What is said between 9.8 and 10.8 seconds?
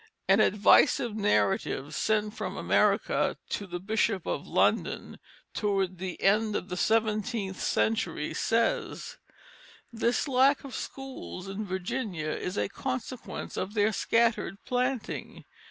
"This lack of